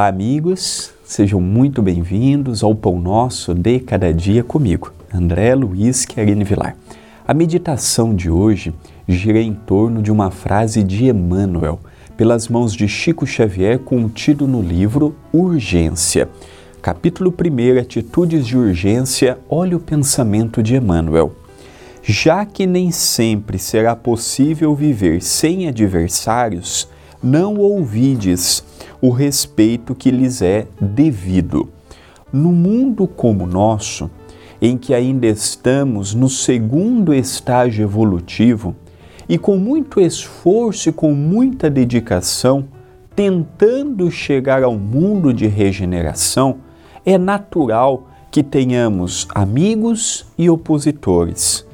[0.00, 6.42] Olá, amigos, sejam muito bem-vindos ao Pão Nosso de Cada Dia comigo, André Luiz Querine
[6.42, 6.74] Vilar.
[7.28, 8.72] A meditação de hoje
[9.06, 11.78] gira em torno de uma frase de Emmanuel,
[12.16, 16.30] pelas mãos de Chico Xavier, contido no livro Urgência.
[16.80, 21.30] Capítulo 1, Atitudes de Urgência, olha o pensamento de Emmanuel.
[22.02, 26.88] Já que nem sempre será possível viver sem adversários,
[27.22, 28.64] não ouvides
[29.00, 31.68] o respeito que lhes é devido.
[32.32, 34.10] No mundo como o nosso,
[34.60, 38.76] em que ainda estamos no segundo estágio evolutivo
[39.28, 42.66] e com muito esforço e com muita dedicação,
[43.16, 46.58] tentando chegar ao mundo de regeneração,
[47.04, 51.66] é natural que tenhamos amigos e opositores,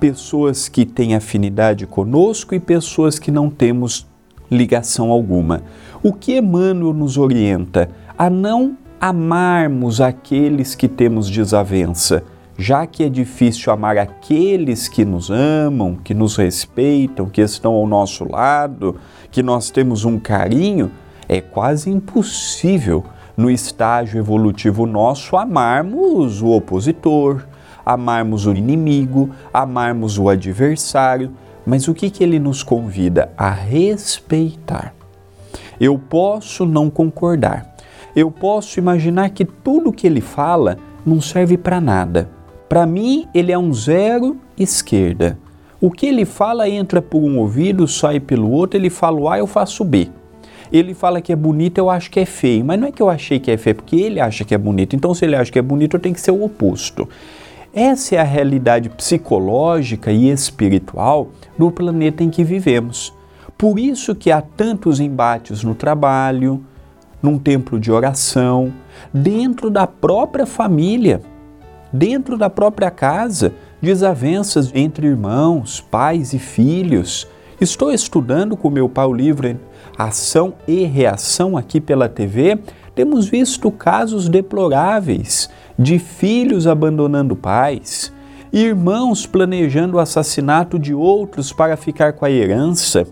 [0.00, 4.09] pessoas que têm afinidade conosco e pessoas que não temos
[4.50, 5.62] ligação alguma.
[6.02, 7.88] O que Emmanuel nos orienta?
[8.18, 12.22] A não amarmos aqueles que temos desavença,
[12.58, 17.86] já que é difícil amar aqueles que nos amam, que nos respeitam, que estão ao
[17.86, 18.96] nosso lado,
[19.30, 20.90] que nós temos um carinho,
[21.26, 23.04] é quase impossível
[23.36, 27.46] no estágio evolutivo nosso amarmos o opositor,
[27.86, 31.32] amarmos o inimigo, amarmos o adversário.
[31.70, 33.30] Mas o que, que ele nos convida?
[33.38, 34.92] A respeitar.
[35.80, 37.76] Eu posso não concordar.
[38.14, 42.28] Eu posso imaginar que tudo que ele fala não serve para nada.
[42.68, 45.38] Para mim, ele é um zero esquerda.
[45.80, 49.46] O que ele fala entra por um ouvido, sai pelo outro, ele fala A, eu
[49.46, 50.08] faço B.
[50.72, 52.64] Ele fala que é bonito, eu acho que é feio.
[52.64, 54.96] Mas não é que eu achei que é feio, porque ele acha que é bonito.
[54.96, 57.08] Então, se ele acha que é bonito, eu tenho que ser o oposto.
[57.72, 63.14] Essa é a realidade psicológica e espiritual do planeta em que vivemos.
[63.56, 66.64] Por isso que há tantos embates no trabalho,
[67.22, 68.72] num templo de oração,
[69.14, 71.22] dentro da própria família,
[71.92, 77.28] dentro da própria casa, desavenças entre irmãos, pais e filhos.
[77.60, 79.56] Estou estudando com meu pai o livro
[79.96, 82.58] Ação e Reação aqui pela TV.
[82.96, 85.48] Temos visto casos deploráveis
[85.80, 88.12] de filhos abandonando pais,
[88.52, 93.06] irmãos planejando o assassinato de outros para ficar com a herança.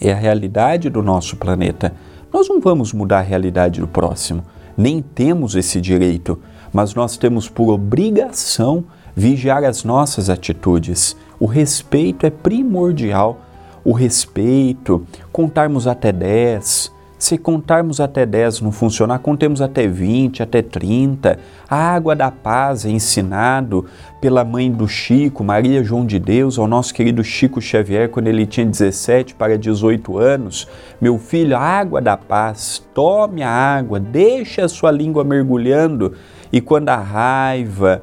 [0.00, 1.92] É a realidade do nosso planeta.
[2.32, 4.42] Nós não vamos mudar a realidade do próximo,
[4.74, 6.40] nem temos esse direito,
[6.72, 8.84] mas nós temos por obrigação
[9.14, 11.14] vigiar as nossas atitudes.
[11.38, 13.42] O respeito é primordial.
[13.84, 20.60] O respeito, contarmos até 10, se contarmos até 10 não funcionar, contemos até 20, até
[20.60, 21.38] 30.
[21.68, 23.86] A água da paz é ensinado
[24.20, 28.44] pela mãe do Chico, Maria João de Deus, ao nosso querido Chico Xavier, quando ele
[28.46, 30.68] tinha 17 para 18 anos.
[31.00, 36.14] Meu filho, a água da paz, tome a água, deixe a sua língua mergulhando.
[36.52, 38.02] E quando a raiva,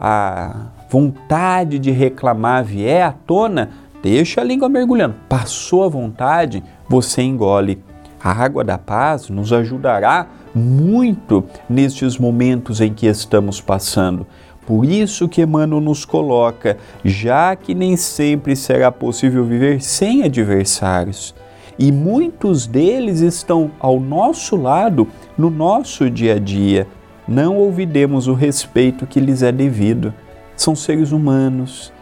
[0.00, 3.70] a vontade de reclamar vier à tona,
[4.02, 5.14] deixa a língua mergulhando.
[5.28, 7.82] Passou a vontade, você engole
[8.22, 14.26] a água da paz nos ajudará muito nestes momentos em que estamos passando.
[14.66, 21.34] Por isso que Emmanuel nos coloca, já que nem sempre será possível viver sem adversários,
[21.78, 26.86] e muitos deles estão ao nosso lado no nosso dia a dia,
[27.26, 30.12] não ouvidemos o respeito que lhes é devido.
[30.56, 31.92] São seres humanos.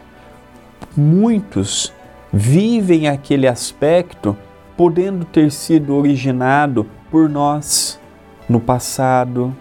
[0.95, 1.93] Muitos
[2.33, 4.35] vivem aquele aspecto
[4.81, 7.99] podendo ter sido originado por nós
[8.49, 9.55] no passado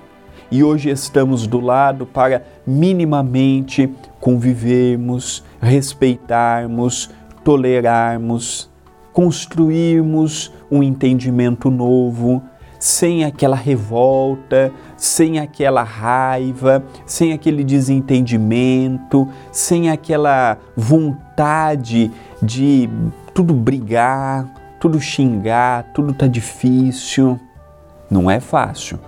[0.50, 7.10] e hoje estamos do lado para minimamente convivermos, respeitarmos,
[7.44, 8.70] tolerarmos,
[9.12, 12.42] construirmos um entendimento novo,
[12.78, 22.10] sem aquela revolta, sem aquela raiva, sem aquele desentendimento, sem aquela vontade
[22.42, 22.88] de
[23.34, 27.38] tudo brigar, tudo xingar, tudo tá difícil.
[28.10, 28.98] Não é fácil.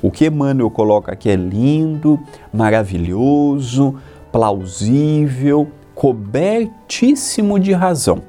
[0.00, 2.18] O que Emmanuel coloca aqui é lindo,
[2.52, 3.96] maravilhoso,
[4.32, 8.22] plausível, cobertíssimo de razão.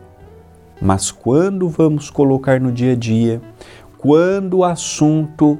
[0.82, 3.42] Mas quando vamos colocar no dia a dia,
[3.98, 5.58] quando o assunto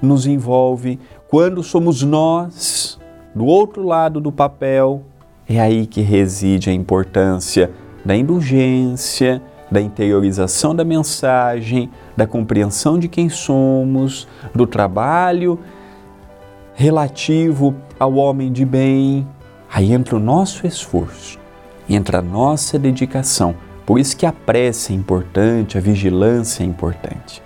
[0.00, 0.98] nos envolve,
[1.28, 2.98] quando somos nós
[3.34, 5.02] do outro lado do papel,
[5.48, 7.70] é aí que reside a importância
[8.04, 15.58] da indulgência, da interiorização da mensagem, da compreensão de quem somos, do trabalho
[16.74, 19.26] relativo ao homem de bem.
[19.72, 21.38] Aí entra o nosso esforço,
[21.88, 23.54] entra a nossa dedicação.
[23.84, 27.42] Por isso que a prece é importante, a vigilância é importante.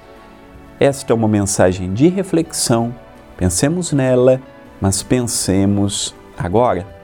[0.79, 2.95] Esta é uma mensagem de reflexão.
[3.37, 4.41] Pensemos nela,
[4.81, 7.02] mas pensemos agora.